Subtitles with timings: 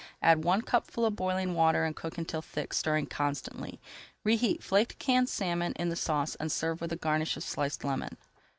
[0.23, 3.79] Add one cupful of boiling water and cook until thick, stirring constantly.
[4.23, 8.17] Reheat flaked canned salmon in the sauce and serve with a garnish of sliced lemon.